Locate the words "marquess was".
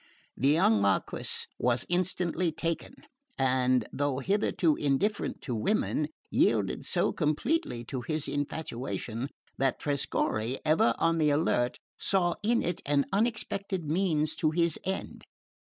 0.81-1.85